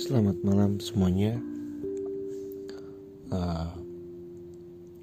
Selamat 0.00 0.40
malam 0.40 0.80
semuanya. 0.80 1.36
Uh, 3.28 3.68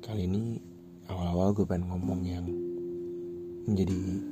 kali 0.02 0.26
ini 0.26 0.58
awal-awal 1.06 1.54
gue 1.54 1.70
pengen 1.70 1.94
ngomong 1.94 2.26
yang 2.26 2.50
menjadi 3.70 4.26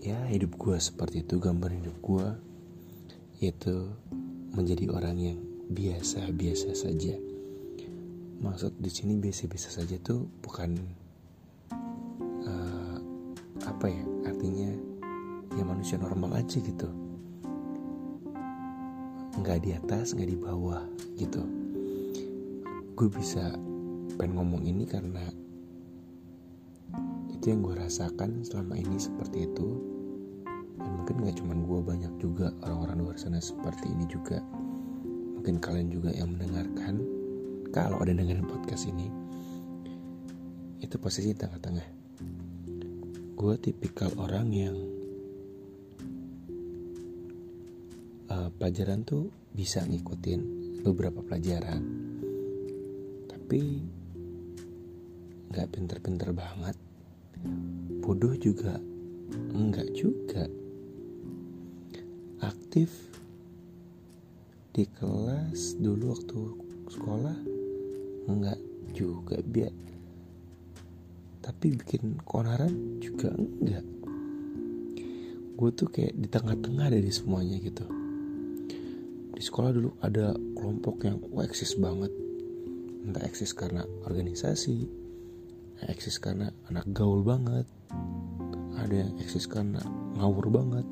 ya 0.00 0.16
hidup 0.32 0.56
gue 0.56 0.80
seperti 0.80 1.28
itu 1.28 1.36
gambar 1.36 1.76
hidup 1.76 1.92
gue 2.00 2.26
yaitu 3.44 3.92
menjadi 4.56 4.88
orang 4.88 5.20
yang 5.20 5.38
biasa-biasa 5.68 6.72
saja. 6.72 7.12
Maksud 8.40 8.80
di 8.80 8.88
sini 8.88 9.20
biasa-biasa 9.20 9.68
saja 9.76 10.00
tuh 10.00 10.24
bukan 10.40 10.72
uh, 12.48 12.96
apa 13.60 13.92
ya 13.92 14.04
artinya 14.24 14.72
ya 15.52 15.62
manusia 15.68 16.00
normal 16.00 16.32
aja 16.32 16.56
gitu 16.64 17.03
nggak 19.34 19.66
di 19.66 19.70
atas 19.74 20.14
nggak 20.14 20.30
di 20.30 20.38
bawah 20.38 20.82
gitu. 21.18 21.42
Gue 22.94 23.08
bisa 23.10 23.58
pengen 24.14 24.38
ngomong 24.38 24.62
ini 24.62 24.86
karena 24.86 25.26
itu 27.34 27.50
yang 27.50 27.66
gue 27.66 27.74
rasakan 27.74 28.46
selama 28.46 28.78
ini 28.78 28.94
seperti 28.94 29.50
itu. 29.50 29.68
Dan 30.78 30.90
mungkin 31.02 31.26
nggak 31.26 31.36
cuman 31.42 31.58
gue 31.66 31.80
banyak 31.82 32.12
juga 32.22 32.54
orang-orang 32.62 33.02
luar 33.02 33.16
sana 33.18 33.42
seperti 33.42 33.90
ini 33.90 34.06
juga. 34.06 34.38
Mungkin 35.34 35.58
kalian 35.58 35.90
juga 35.90 36.14
yang 36.14 36.30
mendengarkan. 36.38 37.02
Kalau 37.74 37.98
ada 37.98 38.14
dengerin 38.14 38.46
podcast 38.46 38.86
ini 38.86 39.10
itu 40.78 40.94
posisi 41.00 41.34
tengah-tengah. 41.34 41.88
Gue 43.34 43.58
tipikal 43.58 44.14
orang 44.14 44.54
yang 44.54 44.93
uh, 48.34 48.50
pelajaran 48.50 49.06
tuh 49.06 49.30
bisa 49.54 49.86
ngikutin 49.86 50.40
beberapa 50.82 51.22
pelajaran. 51.22 51.82
Tapi 53.30 53.60
nggak 55.54 55.70
pinter-pinter 55.70 56.34
banget. 56.34 56.76
Bodoh 58.02 58.34
juga 58.34 58.76
enggak 59.54 59.88
juga. 59.94 60.50
Aktif 62.42 62.90
di 64.74 64.84
kelas 64.90 65.78
dulu 65.78 66.10
waktu 66.10 66.40
sekolah 66.90 67.38
enggak 68.26 68.58
juga 68.90 69.38
biar. 69.40 69.72
Tapi 71.38 71.66
bikin 71.76 72.18
konaran 72.26 72.98
juga 72.98 73.30
enggak 73.30 73.86
gue 75.54 75.70
tuh 75.70 75.86
kayak 75.86 76.18
di 76.18 76.26
tengah-tengah 76.26 76.90
dari 76.90 77.14
semuanya 77.14 77.62
gitu 77.62 77.86
di 79.34 79.42
sekolah 79.42 79.70
dulu 79.74 79.90
ada 80.00 80.32
kelompok 80.54 81.04
yang 81.04 81.18
eksis 81.42 81.74
banget. 81.76 82.10
Entah 83.04 83.20
eksis 83.26 83.52
karena 83.52 83.84
organisasi 84.06 85.04
eksis 85.90 86.22
karena 86.22 86.48
anak 86.70 86.86
gaul 86.94 87.20
banget 87.20 87.66
ada 88.78 88.94
yang 88.94 89.12
eksis 89.20 89.44
karena 89.44 89.82
ngawur 90.16 90.48
banget 90.48 90.86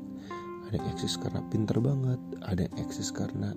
ada 0.69 0.75
yang 0.77 0.87
eksis 0.93 1.15
karena 1.17 1.41
pinter 1.49 1.77
banget 1.79 2.19
ada 2.45 2.67
yang 2.67 2.75
eksis 2.77 3.09
karena 3.09 3.55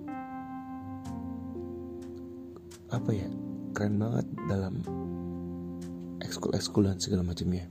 apa 2.89 3.11
ya 3.11 3.27
keren 3.75 3.99
banget 3.99 4.25
dalam 4.47 4.81
ekskul 6.23 6.55
ekskul 6.55 6.87
dan 6.87 6.97
segala 6.97 7.21
macamnya. 7.21 7.67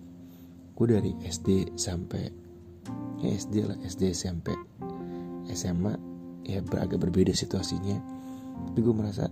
Gue 0.77 0.93
dari 0.93 1.17
SD 1.25 1.73
sampai 1.81 2.29
ya 3.25 3.29
SD 3.33 3.55
lah 3.65 3.79
SD 3.81 4.13
SMP 4.13 4.53
SMA 5.57 6.06
ya 6.47 6.63
beragak 6.63 7.03
berbeda 7.03 7.35
situasinya. 7.35 7.99
Tapi 8.71 8.79
gue 8.79 8.95
merasa 8.95 9.27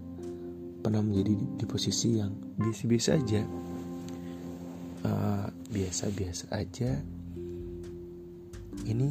pernah 0.83 1.01
menjadi 1.01 1.33
di, 1.33 1.47
di 1.63 1.65
posisi 1.65 2.19
yang 2.19 2.35
biasa-biasa 2.59 3.11
aja. 3.15 3.43
Uh, 5.05 5.47
biasa-biasa 5.71 6.45
aja. 6.51 6.91
Ini 8.85 9.09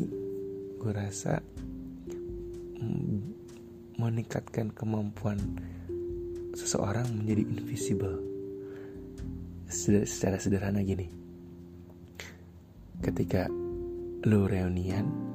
gue 0.78 0.92
rasa 0.92 1.40
mm, 2.78 3.20
meningkatkan 3.98 4.76
kemampuan 4.76 5.40
seseorang 6.54 7.08
menjadi 7.16 7.48
invisible. 7.48 8.20
Secara 9.74 10.38
sederhana 10.38 10.86
gini. 10.86 11.10
Ketika 13.02 13.50
lo 14.24 14.46
reunian 14.46 15.34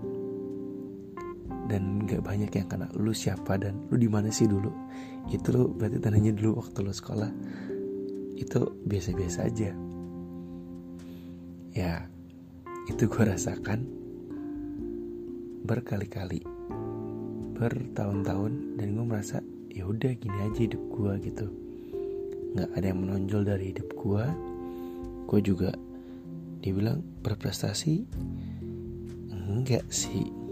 dan 1.68 2.08
gak 2.08 2.24
banyak 2.24 2.48
yang 2.48 2.66
kenal 2.66 2.88
lu 2.96 3.12
siapa 3.12 3.60
dan 3.60 3.76
lu 3.92 4.00
di 4.00 4.08
mana 4.08 4.32
sih 4.32 4.48
dulu? 4.48 4.72
Itu 5.28 5.52
lu 5.52 5.62
berarti 5.76 6.00
tandanya 6.00 6.32
dulu 6.32 6.64
waktu 6.64 6.78
lu 6.80 6.92
sekolah. 6.92 7.30
Itu 8.40 8.80
biasa-biasa 8.88 9.38
aja. 9.44 9.70
Ya 11.76 12.08
itu 12.88 13.04
gue 13.04 13.20
rasakan 13.20 13.84
berkali-kali 15.68 16.40
bertahun-tahun 17.60 18.80
dan 18.80 18.86
gue 18.96 19.04
merasa 19.04 19.44
ya 19.68 19.84
udah 19.84 20.16
gini 20.16 20.38
aja 20.40 20.60
hidup 20.64 20.80
gue 20.88 21.12
gitu. 21.28 21.46
Nggak 22.56 22.70
ada 22.72 22.86
yang 22.88 23.00
menonjol 23.04 23.42
dari 23.44 23.76
hidup 23.76 23.92
gue 23.92 24.24
gue 25.28 25.40
juga 25.44 25.76
dibilang 26.64 27.04
berprestasi? 27.20 28.08
Enggak 29.28 29.84
sih 29.92 30.47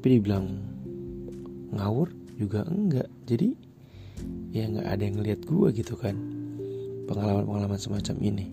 tapi 0.00 0.16
dibilang 0.16 0.48
ngawur 1.76 2.08
juga 2.40 2.64
enggak. 2.64 3.12
Jadi 3.28 3.52
ya 4.48 4.64
nggak 4.64 4.88
ada 4.88 5.02
yang 5.04 5.20
ngeliat 5.20 5.44
gue 5.44 5.68
gitu 5.76 5.92
kan. 5.92 6.16
Pengalaman-pengalaman 7.04 7.76
semacam 7.76 8.16
ini. 8.24 8.48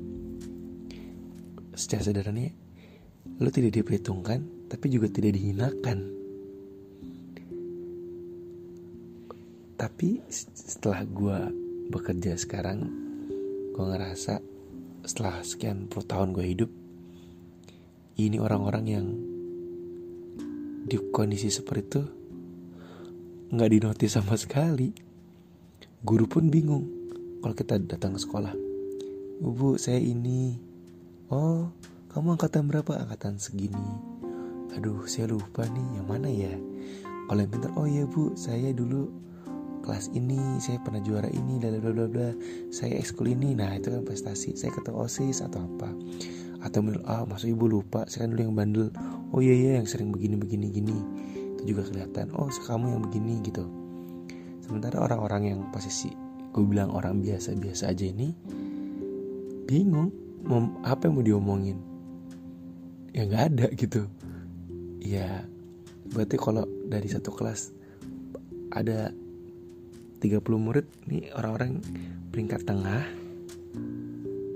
Secara 1.71 2.03
sederhananya 2.03 2.51
lo 3.39 3.47
tidak 3.47 3.79
diperhitungkan 3.79 4.67
tapi 4.67 4.91
juga 4.91 5.07
tidak 5.07 5.39
dihinakan. 5.39 6.11
Tapi 9.79 10.19
setelah 10.27 11.07
gue 11.07 11.39
bekerja 11.95 12.35
sekarang 12.35 12.91
gue 13.71 13.85
ngerasa 13.87 14.43
setelah 15.07 15.39
sekian 15.47 15.87
puluh 15.87 16.03
tahun 16.03 16.35
gue 16.35 16.43
hidup 16.43 16.71
ini 18.19 18.35
orang-orang 18.35 18.83
yang 18.83 19.07
di 20.87 20.95
kondisi 21.11 21.51
seperti 21.51 21.83
itu 21.83 22.01
nggak 23.51 23.69
dinotis 23.75 24.15
sama 24.15 24.39
sekali. 24.39 24.95
Guru 25.99 26.23
pun 26.31 26.47
bingung 26.47 26.87
kalau 27.43 27.51
kita 27.51 27.75
datang 27.83 28.15
ke 28.15 28.19
sekolah. 28.23 28.55
Bu 29.43 29.75
saya 29.75 29.99
ini. 29.99 30.55
Oh 31.27 31.67
kamu 32.15 32.39
angkatan 32.39 32.71
berapa? 32.71 33.03
Angkatan 33.03 33.35
segini. 33.35 33.87
Aduh 34.79 35.03
saya 35.11 35.27
lupa 35.27 35.67
nih 35.67 35.99
yang 35.99 36.07
mana 36.07 36.31
ya? 36.31 36.55
Kalau 37.27 37.39
yang 37.43 37.51
pintar 37.51 37.71
oh 37.75 37.87
iya 37.87 38.07
bu 38.07 38.31
saya 38.39 38.71
dulu 38.71 39.11
kelas 39.83 40.11
ini 40.15 40.39
saya 40.63 40.79
pernah 40.83 41.03
juara 41.03 41.27
ini 41.27 41.59
bla 41.59 41.75
bla 41.83 41.91
bla 41.91 42.07
bla. 42.07 42.29
Saya 42.71 42.95
ekskul 42.95 43.35
ini. 43.35 43.59
Nah 43.59 43.75
itu 43.75 43.91
kan 43.91 44.07
prestasi. 44.07 44.55
Saya 44.55 44.71
ketua 44.71 45.03
osis 45.03 45.43
atau 45.43 45.67
apa? 45.67 45.91
Atau 46.63 46.83
ah 47.03 47.27
masuk 47.27 47.51
ibu 47.51 47.67
lupa? 47.67 48.07
Saya 48.07 48.27
kan 48.27 48.35
dulu 48.35 48.41
yang 48.47 48.55
bandel 48.55 48.87
oh 49.33 49.41
iya 49.43 49.55
iya 49.55 49.71
yang 49.81 49.87
sering 49.87 50.13
begini 50.13 50.35
begini 50.39 50.67
gini. 50.71 50.97
Itu 51.57 51.73
juga 51.75 51.87
kelihatan. 51.89 52.31
Oh 52.35 52.47
kamu 52.47 52.97
yang 52.97 53.01
begini 53.03 53.33
gitu. 53.43 53.65
Sementara 54.63 55.03
orang-orang 55.03 55.55
yang 55.55 55.59
posisi 55.71 56.11
gue 56.51 56.63
bilang 56.65 56.89
orang 56.89 57.21
biasa-biasa 57.21 57.93
aja 57.93 58.05
ini 58.09 58.33
bingung 59.67 60.09
apa 60.83 61.07
yang 61.07 61.13
mau 61.19 61.25
diomongin. 61.25 61.77
Ya 63.11 63.27
nggak 63.27 63.43
ada 63.53 63.67
gitu. 63.75 64.07
Ya 65.03 65.43
berarti 66.11 66.35
kalau 66.39 66.63
dari 66.87 67.07
satu 67.11 67.35
kelas 67.35 67.75
ada 68.71 69.11
30 70.19 70.41
murid 70.57 70.85
nih 71.05 71.29
orang-orang 71.37 71.79
peringkat 72.33 72.65
tengah 72.65 73.05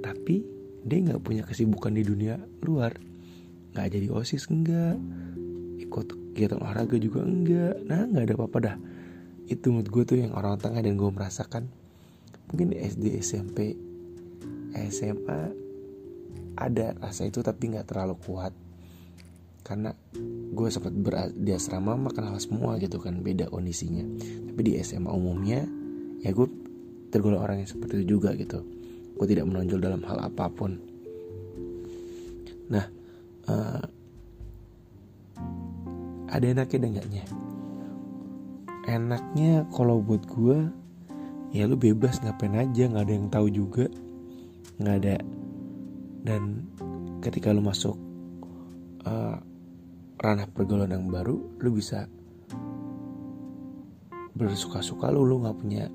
tapi 0.01 0.42
dia 0.81 0.98
nggak 1.06 1.22
punya 1.22 1.44
kesibukan 1.46 1.94
di 1.94 2.01
dunia 2.01 2.42
luar 2.66 2.98
nggak 3.72 3.88
jadi 3.88 4.08
osis 4.12 4.52
enggak 4.52 5.00
ikut 5.80 6.08
kegiatan 6.36 6.60
olahraga 6.64 6.96
juga 6.96 7.24
enggak 7.24 7.76
nah 7.88 8.08
nggak 8.08 8.24
ada 8.24 8.34
apa-apa 8.40 8.58
dah. 8.64 8.76
Itu 9.52 9.76
menurut 9.76 9.90
gue 9.92 10.04
tuh 10.08 10.18
yang 10.24 10.32
orang 10.32 10.56
tengah 10.56 10.80
dan 10.80 10.96
gue 10.96 11.10
merasakan. 11.12 11.68
Mungkin 12.52 12.72
di 12.72 12.78
SD 12.80 13.20
SMP 13.20 13.76
SMA 14.72 15.42
ada 16.56 16.96
rasa 17.00 17.28
itu 17.28 17.44
tapi 17.44 17.76
nggak 17.76 17.92
terlalu 17.92 18.16
kuat. 18.24 18.56
Karena 19.68 19.92
gue 20.52 20.68
sempat 20.72 20.96
di 21.36 21.52
asrama 21.52 22.00
makan 22.00 22.32
hal 22.32 22.40
semua 22.40 22.80
gitu 22.80 23.00
kan 23.04 23.20
beda 23.20 23.52
kondisinya. 23.52 24.08
Tapi 24.52 24.62
di 24.64 24.80
SMA 24.80 25.12
umumnya 25.12 25.68
ya 26.24 26.32
gue 26.32 26.48
tergolong 27.12 27.44
orang 27.44 27.64
yang 27.64 27.70
seperti 27.70 28.04
itu 28.04 28.16
juga 28.20 28.32
gitu. 28.40 28.64
Gue 29.20 29.28
tidak 29.28 29.52
menonjol 29.52 29.84
dalam 29.84 30.02
hal 30.08 30.32
apa 30.32 30.48
pun. 30.48 30.80
Nah 32.72 33.00
uh, 33.51 33.83
ada 36.31 36.45
enaknya 36.48 36.80
dan 36.80 36.89
enggaknya. 36.95 37.24
Enaknya 38.88 39.51
kalau 39.75 40.00
buat 40.00 40.24
gue 40.25 40.71
ya 41.51 41.68
lu 41.68 41.75
bebas 41.75 42.24
ngapain 42.24 42.56
aja 42.56 42.88
nggak 42.88 43.03
ada 43.03 43.13
yang 43.13 43.27
tahu 43.27 43.48
juga. 43.51 43.86
Nggak 44.80 44.95
ada. 45.03 45.15
Dan 46.24 46.71
ketika 47.19 47.51
lu 47.51 47.62
masuk 47.62 48.00
uh, 49.03 49.38
ranah 50.21 50.48
pergaulan 50.50 50.95
yang 50.95 51.12
baru 51.12 51.36
lu 51.59 51.69
bisa 51.74 52.07
bersuka-suka 54.31 55.12
lu 55.12 55.25
lu 55.27 55.42
nggak 55.44 55.57
punya 55.59 55.86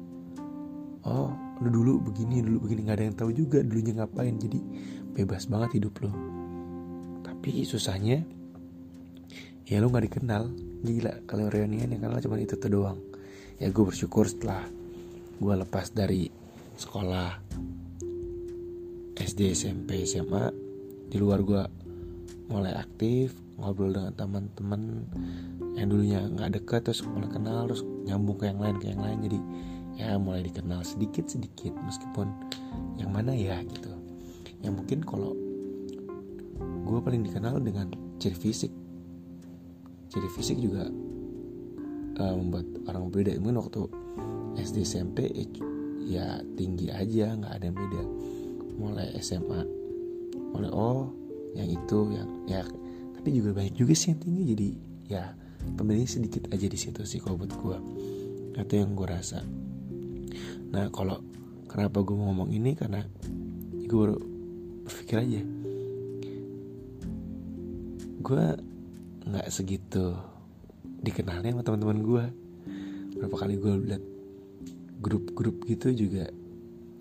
oh 1.06 1.32
lu 1.64 1.68
dulu 1.72 2.12
begini 2.12 2.44
dulu 2.44 2.68
begini. 2.68 2.80
Nggak 2.84 2.96
ada 3.00 3.04
yang 3.08 3.16
tahu 3.16 3.30
juga 3.32 3.58
dulunya 3.64 4.04
ngapain. 4.04 4.36
Jadi 4.36 4.60
bebas 5.16 5.48
banget 5.48 5.80
hidup 5.80 5.96
lu 6.04 6.35
tapi 7.46 7.62
susahnya 7.62 8.26
ya 9.70 9.78
lu 9.78 9.87
nggak 9.87 10.10
dikenal. 10.10 10.50
Gila 10.82 11.31
kalau 11.31 11.46
reunian 11.46 11.94
yang 11.94 12.02
kenal 12.02 12.19
cuma 12.19 12.43
itu 12.43 12.58
tuh 12.58 12.66
doang. 12.66 12.98
Ya 13.62 13.70
gue 13.70 13.84
bersyukur 13.87 14.26
setelah 14.26 14.66
gue 15.38 15.54
lepas 15.54 15.94
dari 15.94 16.26
sekolah 16.75 17.38
SD 19.14 19.54
SMP 19.54 20.02
SMA 20.10 20.50
di 21.06 21.22
luar 21.22 21.46
gue 21.46 21.62
mulai 22.50 22.75
aktif 22.75 23.38
ngobrol 23.62 23.94
dengan 23.94 24.10
teman-teman 24.19 25.06
yang 25.78 25.87
dulunya 25.87 26.26
nggak 26.26 26.50
deket 26.50 26.90
terus 26.90 27.06
mulai 27.06 27.31
kenal 27.31 27.70
terus 27.70 27.87
nyambung 28.10 28.42
ke 28.42 28.50
yang 28.50 28.58
lain 28.58 28.75
ke 28.82 28.90
yang 28.90 29.06
lain. 29.06 29.22
Jadi 29.22 29.38
ya 30.02 30.19
mulai 30.19 30.42
dikenal 30.42 30.82
sedikit 30.82 31.31
sedikit 31.31 31.70
meskipun 31.78 32.26
yang 32.99 33.14
mana 33.14 33.31
ya 33.38 33.62
gitu. 33.62 33.94
Yang 34.66 34.82
mungkin 34.82 34.99
kalau 35.06 35.45
gue 36.86 36.98
paling 37.02 37.26
dikenal 37.26 37.58
dengan 37.58 37.90
ciri 38.22 38.38
fisik. 38.38 38.72
Ciri 40.06 40.28
fisik 40.30 40.62
juga 40.62 40.86
uh, 42.22 42.34
membuat 42.38 42.66
orang 42.86 43.10
beda. 43.10 43.34
Mungkin 43.42 43.58
waktu 43.58 43.82
SD 44.62 44.86
SMP 44.86 45.26
ya 46.06 46.38
tinggi 46.54 46.94
aja 46.94 47.34
nggak 47.34 47.52
ada 47.52 47.64
yang 47.66 47.76
beda. 47.76 48.02
Mulai 48.78 49.08
SMA 49.18 49.60
mulai 50.54 50.70
oh 50.70 51.10
yang 51.58 51.68
itu 51.68 51.98
yang 52.14 52.28
ya 52.46 52.62
tapi 53.18 53.34
juga 53.34 53.50
banyak 53.58 53.74
juga 53.74 53.92
sih 53.98 54.14
yang 54.14 54.20
tinggi. 54.22 54.42
Jadi 54.54 54.68
ya 55.10 55.34
pembedanya 55.74 56.06
sedikit 56.06 56.46
aja 56.54 56.70
di 56.70 56.78
situ 56.78 57.02
sih 57.02 57.18
kalau 57.18 57.34
buat 57.42 57.50
gue 57.50 57.78
itu 58.56 58.74
yang 58.78 58.94
gue 58.94 59.08
rasa. 59.10 59.42
Nah 60.70 60.88
kalau 60.94 61.18
kenapa 61.66 62.00
gue 62.06 62.14
mau 62.14 62.30
ngomong 62.30 62.54
ini? 62.54 62.78
Karena 62.78 63.02
gue 63.86 64.06
berpikir 64.86 65.18
aja 65.18 65.55
gue 68.26 68.46
nggak 69.31 69.46
segitu 69.55 70.19
dikenalnya 70.82 71.55
sama 71.55 71.62
teman-teman 71.62 71.99
gue 72.02 72.25
berapa 73.23 73.37
kali 73.38 73.55
gue 73.55 73.75
liat 73.87 74.05
grup-grup 74.99 75.62
gitu 75.70 75.94
juga 75.94 76.26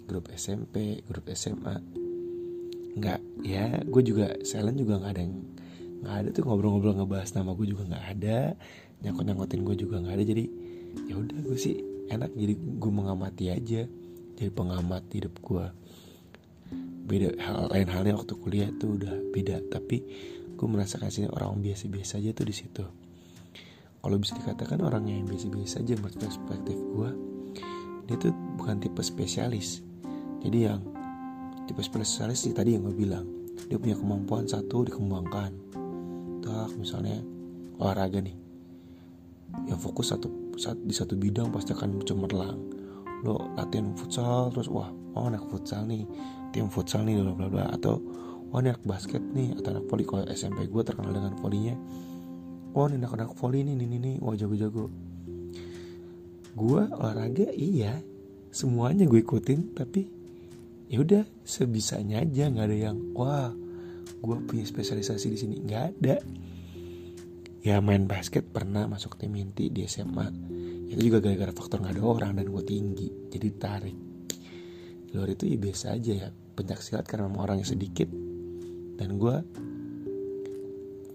grup 0.06 0.30
SMP 0.38 1.02
grup 1.10 1.26
SMA 1.34 1.82
nggak 2.96 3.20
ya 3.42 3.82
gue 3.82 4.02
juga 4.06 4.38
silent 4.46 4.78
juga 4.78 5.02
nggak 5.02 5.14
ada 5.18 5.22
yang 5.26 5.36
nggak 6.06 6.16
ada 6.22 6.30
tuh 6.30 6.46
ngobrol-ngobrol 6.46 6.94
ngebahas 6.94 7.34
nama 7.34 7.58
gue 7.58 7.68
juga 7.74 7.84
nggak 7.90 8.06
ada 8.14 8.54
nyangkut 9.02 9.26
nyangkutin 9.26 9.62
gue 9.66 9.76
juga 9.76 9.96
nggak 10.02 10.16
ada. 10.22 10.26
Jadi 10.26 10.44
ya 11.10 11.14
udah 11.20 11.40
gue 11.42 11.58
sih 11.58 11.76
enak 12.08 12.32
jadi 12.38 12.54
gue 12.56 12.92
mengamati 12.94 13.50
aja 13.50 13.90
jadi 14.38 14.52
pengamat 14.54 15.04
hidup 15.12 15.36
gue 15.42 15.66
beda 17.06 17.38
hal 17.38 17.70
lain 17.70 17.88
halnya 17.90 18.14
waktu 18.18 18.34
kuliah 18.40 18.70
tuh 18.82 18.98
udah 18.98 19.14
beda 19.34 19.62
tapi 19.70 20.02
gue 20.56 20.68
merasakan 20.68 21.12
sini 21.12 21.28
orang 21.28 21.60
biasa-biasa 21.60 22.24
aja 22.24 22.32
tuh 22.32 22.48
di 22.48 22.56
situ. 22.56 22.86
Kalau 24.00 24.18
bisa 24.22 24.38
dikatakan 24.40 24.80
orang 24.86 25.06
yang 25.10 25.28
biasa-biasa 25.28 25.84
aja 25.84 25.94
menurut 26.00 26.18
perspektif 26.18 26.78
gue 26.78 27.10
dia 28.06 28.16
tuh 28.22 28.34
bukan 28.58 28.78
tipe 28.80 29.02
spesialis. 29.02 29.82
Jadi 30.46 30.58
yang 30.62 30.80
tipe 31.66 31.82
spesialis 31.82 32.46
sih 32.46 32.54
tadi 32.54 32.78
yang 32.78 32.86
gue 32.86 32.96
bilang 32.96 33.26
dia 33.66 33.82
punya 33.82 33.98
kemampuan 33.98 34.46
satu 34.46 34.86
dikembangkan. 34.86 35.52
Tak 36.46 36.70
misalnya 36.78 37.20
olahraga 37.82 38.22
nih. 38.22 38.38
Yang 39.66 39.80
fokus 39.90 40.14
satu 40.14 40.30
saat 40.56 40.80
di 40.80 40.94
satu 40.94 41.18
bidang 41.18 41.50
pasti 41.50 41.74
akan 41.74 42.00
cemerlang. 42.06 42.60
Lo 43.26 43.52
latihan 43.58 43.92
futsal 43.98 44.54
terus 44.54 44.70
wah 44.70 44.94
oh 45.18 45.26
anak 45.26 45.44
futsal 45.50 45.88
nih 45.88 46.06
tim 46.54 46.70
futsal 46.70 47.02
nih 47.08 47.20
bla 47.24 47.34
bla 47.34 47.48
bla 47.50 47.66
atau 47.74 47.98
oh 48.56 48.64
ini 48.64 48.72
anak 48.72 48.88
basket 48.88 49.20
nih 49.20 49.52
atau 49.60 49.76
anak 49.76 49.86
voli. 49.92 50.08
Kalau 50.08 50.24
SMP 50.32 50.72
gue 50.72 50.84
terkenal 50.88 51.12
dengan 51.12 51.36
volinya. 51.36 51.76
Oh 52.72 52.88
ini 52.88 53.04
anak 53.04 53.12
anak 53.20 53.32
voli 53.36 53.68
nih 53.68 53.76
nih 53.76 54.00
nih 54.00 54.16
wah 54.24 54.36
jago 54.36 54.56
jago 54.56 54.88
gue 56.56 56.82
olahraga 56.96 57.52
iya. 57.52 58.00
Semuanya 58.56 59.04
gue 59.04 59.20
ikutin 59.20 59.76
tapi 59.76 60.08
ya 60.88 61.04
udah 61.04 61.28
sebisanya 61.44 62.24
aja. 62.24 62.48
Nggak 62.48 62.66
ada 62.72 62.78
yang 62.90 62.98
wah 63.12 63.52
gue 64.24 64.36
punya 64.48 64.64
spesialisasi 64.64 65.28
di 65.28 65.38
sini. 65.38 65.56
Nggak 65.60 65.84
ada. 66.00 66.16
Ya 67.60 67.84
main 67.84 68.08
basket 68.08 68.48
pernah 68.48 68.88
masuk 68.88 69.20
tim 69.20 69.36
inti 69.36 69.68
di 69.68 69.84
SMA 69.84 70.56
itu 70.86 71.12
juga 71.12 71.18
gara-gara 71.20 71.52
faktor 71.52 71.82
nggak 71.84 72.00
ada 72.00 72.04
orang 72.08 72.32
dan 72.40 72.48
gue 72.48 72.64
tinggi. 72.64 73.10
Jadi 73.28 73.48
tarik. 73.60 73.98
Luar 75.12 75.28
itu 75.36 75.44
ya 75.52 75.60
biasa 75.60 75.86
aja 75.92 76.14
ya. 76.16 76.30
Pencak 76.32 76.80
silat 76.80 77.04
karena 77.04 77.28
memang 77.28 77.52
orangnya 77.52 77.68
sedikit 77.68 78.08
dan 78.96 79.10
gue 79.20 79.36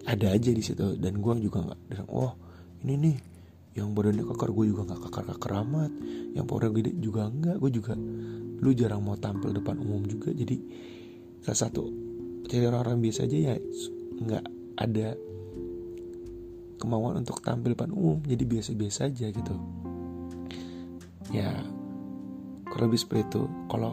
ada 0.08 0.26
aja 0.32 0.50
di 0.50 0.62
situ 0.64 0.96
dan 0.96 1.20
gue 1.20 1.32
juga 1.44 1.64
nggak 1.64 1.80
dan 1.92 2.04
oh 2.10 2.32
ini 2.84 2.94
nih 2.96 3.16
yang 3.78 3.94
badannya 3.94 4.26
kakar. 4.26 4.50
Gue 4.50 4.66
juga 4.66 4.82
nggak 4.88 5.00
kakar 5.06 5.24
kakar 5.36 5.52
amat 5.62 5.92
yang 6.34 6.44
powernya 6.48 6.74
gede 6.74 6.92
juga 6.98 7.30
enggak 7.30 7.56
gue 7.60 7.70
juga 7.70 7.94
lu 8.60 8.70
jarang 8.76 9.00
mau 9.00 9.16
tampil 9.16 9.56
depan 9.56 9.78
umum 9.78 10.04
juga 10.04 10.34
jadi 10.34 10.58
salah 11.40 11.60
satu 11.68 11.84
jadi 12.50 12.68
orang-orang 12.68 12.98
biasa 13.00 13.24
aja 13.24 13.36
ya 13.52 13.56
nggak 14.20 14.44
ada 14.80 15.08
kemauan 16.80 17.20
untuk 17.20 17.44
tampil 17.44 17.76
depan 17.76 17.92
umum 17.92 18.24
jadi 18.24 18.40
biasa-biasa 18.48 19.12
aja 19.12 19.28
gitu. 19.28 19.54
Ya 21.30 21.52
kalau 22.64 22.88
lebih 22.88 22.98
seperti 22.98 23.28
itu. 23.28 23.42
Kalau 23.68 23.92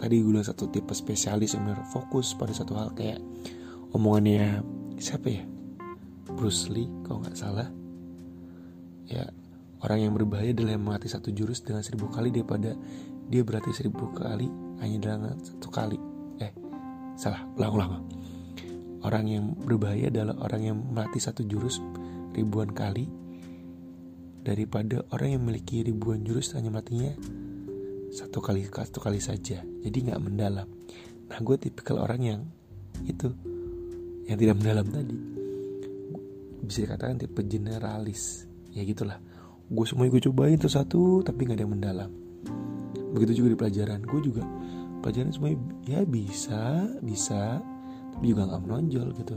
tadi 0.00 0.24
gue 0.24 0.32
bilang 0.32 0.46
satu 0.46 0.72
tipe 0.72 0.96
spesialis 0.96 1.52
yang 1.52 1.68
benar 1.68 1.84
fokus 1.92 2.32
pada 2.32 2.56
satu 2.56 2.72
hal 2.74 2.90
kayak 2.96 3.20
omongannya 3.92 4.64
siapa 4.96 5.28
ya? 5.28 5.44
Bruce 6.32 6.72
Lee 6.72 6.88
kalau 7.04 7.20
nggak 7.20 7.36
salah. 7.36 7.68
Ya 9.10 9.28
orang 9.84 10.08
yang 10.08 10.12
berbahaya 10.16 10.56
adalah 10.56 10.72
yang 10.74 10.84
melatih 10.88 11.10
satu 11.12 11.28
jurus 11.34 11.60
dengan 11.60 11.84
seribu 11.84 12.08
kali 12.08 12.32
daripada 12.32 12.72
dia 13.28 13.44
berlatih 13.44 13.76
seribu 13.76 14.08
kali 14.16 14.48
hanya 14.80 14.96
dengan 14.96 15.36
satu 15.36 15.68
kali. 15.68 15.98
Eh 16.40 16.52
salah 17.20 17.44
ulang 17.60 17.72
ulang 17.76 17.92
orang 19.04 19.24
yang 19.28 19.44
berbahaya 19.56 20.12
adalah 20.12 20.36
orang 20.44 20.62
yang 20.72 20.76
melatih 20.76 21.20
satu 21.20 21.44
jurus 21.44 21.80
ribuan 22.36 22.70
kali 22.72 23.08
daripada 24.40 25.04
orang 25.12 25.36
yang 25.36 25.40
memiliki 25.44 25.84
ribuan 25.84 26.24
jurus 26.24 26.56
hanya 26.56 26.72
melatihnya 26.72 27.16
satu 28.10 28.42
kali 28.42 28.66
satu 28.66 28.98
kali 28.98 29.22
saja. 29.22 29.62
Jadi 29.62 29.98
nggak 30.10 30.20
mendalam. 30.20 30.66
Nah 31.30 31.38
gue 31.38 31.56
tipikal 31.62 32.02
orang 32.02 32.20
yang 32.20 32.40
itu 33.06 33.30
yang 34.26 34.36
tidak 34.36 34.58
mendalam 34.58 34.86
tadi. 34.90 35.18
Bisa 36.66 36.84
dikatakan 36.84 37.22
tipe 37.22 37.40
generalis. 37.46 38.50
Ya 38.74 38.82
gitulah. 38.82 39.22
Gue 39.70 39.86
semua 39.86 40.10
gue 40.10 40.18
cobain 40.18 40.58
tuh 40.58 40.70
satu 40.70 41.22
tapi 41.22 41.46
nggak 41.46 41.56
ada 41.56 41.64
yang 41.64 41.74
mendalam. 41.78 42.10
Begitu 43.14 43.42
juga 43.42 43.48
di 43.54 43.58
pelajaran. 43.58 44.00
Gue 44.02 44.20
juga 44.26 44.42
pelajaran 45.00 45.30
semuanya 45.32 45.58
ya 45.88 46.00
bisa 46.04 46.84
bisa 47.00 47.62
tapi 48.12 48.24
juga 48.34 48.50
nggak 48.50 48.62
menonjol 48.66 49.08
gitu. 49.22 49.36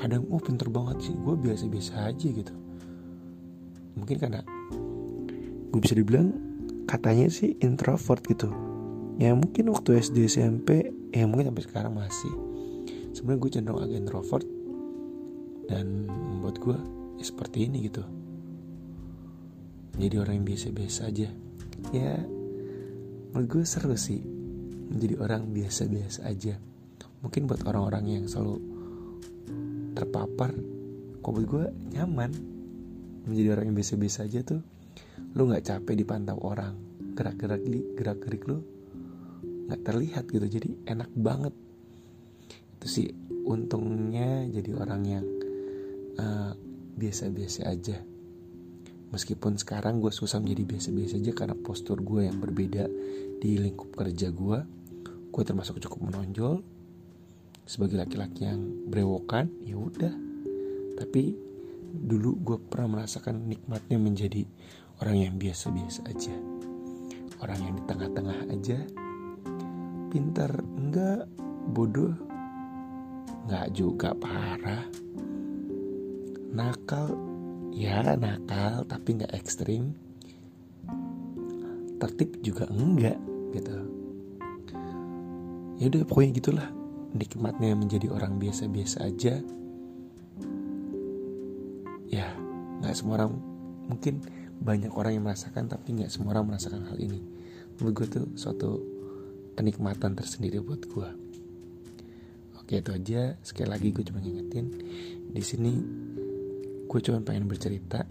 Kadang 0.00 0.28
oh 0.28 0.40
pinter 0.40 0.68
banget 0.68 1.08
sih 1.08 1.14
gue 1.16 1.34
biasa-biasa 1.36 2.12
aja 2.12 2.28
gitu. 2.28 2.52
Mungkin 3.96 4.16
karena 4.20 4.40
gue 5.72 5.80
bisa 5.80 5.96
dibilang 5.96 6.49
katanya 6.90 7.30
sih 7.30 7.54
introvert 7.62 8.18
gitu. 8.26 8.50
Ya 9.22 9.30
mungkin 9.38 9.70
waktu 9.70 10.02
SD 10.02 10.26
SMP 10.26 10.90
ya 11.14 11.22
mungkin 11.30 11.54
sampai 11.54 11.62
sekarang 11.62 11.94
masih. 11.94 12.34
Sebenarnya 13.14 13.38
gue 13.38 13.50
cenderung 13.54 13.82
agak 13.86 13.98
introvert. 14.02 14.46
Dan 15.70 16.10
membuat 16.10 16.58
gue 16.58 16.78
ya 17.22 17.24
seperti 17.30 17.70
ini 17.70 17.86
gitu. 17.86 18.02
Jadi 20.02 20.18
orang 20.18 20.42
yang 20.42 20.46
biasa-biasa 20.50 21.00
aja. 21.06 21.30
Ya 21.94 22.12
menurut 23.30 23.46
gue 23.46 23.62
seru 23.62 23.94
sih 23.94 24.18
menjadi 24.90 25.14
orang 25.22 25.54
biasa-biasa 25.54 26.26
aja. 26.26 26.58
Mungkin 27.22 27.46
buat 27.46 27.62
orang-orang 27.70 28.18
yang 28.18 28.24
selalu 28.26 28.58
terpapar. 29.94 30.50
Kok 31.22 31.30
buat 31.30 31.46
gue 31.46 31.64
nyaman 31.94 32.34
menjadi 33.30 33.54
orang 33.54 33.70
yang 33.70 33.76
biasa-biasa 33.78 34.26
aja 34.26 34.42
tuh 34.42 34.79
lu 35.34 35.50
nggak 35.50 35.66
capek 35.66 35.94
dipantau 35.94 36.38
orang 36.42 36.74
gerak-gerak 37.14 37.62
gerak-gerik 37.94 38.42
lu 38.48 38.62
nggak 39.70 39.80
terlihat 39.86 40.24
gitu 40.26 40.46
jadi 40.46 40.68
enak 40.90 41.10
banget 41.14 41.54
itu 42.80 42.86
sih 42.86 43.08
untungnya 43.46 44.46
jadi 44.50 44.70
orang 44.74 45.02
yang 45.06 45.26
uh, 46.18 46.52
biasa-biasa 46.98 47.70
aja 47.70 48.02
Meskipun 49.10 49.58
sekarang 49.58 49.98
gue 49.98 50.14
susah 50.14 50.38
menjadi 50.38 50.70
biasa-biasa 50.70 51.14
aja 51.18 51.32
karena 51.34 51.56
postur 51.58 51.98
gue 51.98 52.30
yang 52.30 52.38
berbeda 52.38 52.86
di 53.42 53.58
lingkup 53.58 53.90
kerja 53.98 54.30
gue. 54.30 54.58
Gue 55.34 55.42
termasuk 55.42 55.82
cukup 55.82 56.10
menonjol 56.10 56.62
sebagai 57.66 57.98
laki-laki 57.98 58.46
yang 58.46 58.62
brewokan, 58.86 59.50
ya 59.66 59.74
udah. 59.74 60.14
Tapi 60.94 61.34
dulu 61.90 62.38
gue 62.40 62.58
pernah 62.70 62.98
merasakan 62.98 63.50
nikmatnya 63.50 63.98
menjadi 63.98 64.46
orang 65.02 65.16
yang 65.18 65.34
biasa-biasa 65.36 66.06
aja. 66.06 66.34
Orang 67.42 67.58
yang 67.60 67.74
di 67.78 67.82
tengah-tengah 67.88 68.38
aja. 68.52 68.78
Pintar 70.10 70.50
enggak, 70.78 71.26
bodoh 71.74 72.14
enggak 73.46 73.66
juga 73.74 74.14
parah. 74.14 74.86
Nakal 76.50 77.30
ya 77.70 78.18
nakal 78.18 78.82
tapi 78.90 79.22
nggak 79.22 79.30
ekstrim 79.34 79.94
tertib 82.02 82.34
juga 82.42 82.66
enggak 82.66 83.18
gitu 83.54 83.76
ya 85.78 85.84
udah 85.88 86.02
pokoknya 86.04 86.30
gitulah 86.36 86.68
nikmatnya 87.14 87.74
menjadi 87.78 88.10
orang 88.10 88.36
biasa-biasa 88.42 89.06
aja 89.06 89.38
nggak 92.80 92.94
semua 92.96 93.20
orang 93.20 93.32
mungkin 93.86 94.24
banyak 94.60 94.92
orang 94.92 95.16
yang 95.16 95.24
merasakan 95.24 95.68
tapi 95.68 96.00
nggak 96.00 96.12
semua 96.12 96.36
orang 96.36 96.52
merasakan 96.52 96.84
hal 96.88 96.98
ini. 97.00 97.20
Menurut 97.78 97.92
gue 97.96 98.06
tuh 98.08 98.26
suatu 98.36 98.80
kenikmatan 99.56 100.16
tersendiri 100.16 100.60
buat 100.60 100.84
gue 100.84 101.30
oke 102.70 102.78
itu 102.78 102.94
aja. 102.94 103.34
Sekali 103.42 103.66
lagi 103.66 103.90
gue 103.90 104.06
cuma 104.06 104.22
ngingetin 104.22 104.66
di 105.34 105.42
sini 105.42 105.74
gue 106.86 107.00
cuma 107.02 107.18
pengen 107.18 107.50
bercerita 107.50 108.06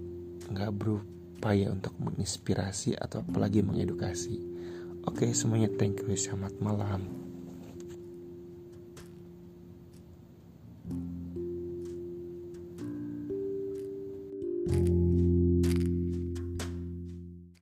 nggak 0.51 0.71
berupaya 0.75 1.71
untuk 1.71 1.95
menginspirasi 1.95 2.99
atau 2.99 3.23
apalagi 3.23 3.63
mengedukasi. 3.63 4.35
Oke 5.07 5.31
semuanya. 5.31 5.71
Thank 5.71 6.03
you. 6.03 6.11
Selamat 6.19 6.59
malam 6.59 7.28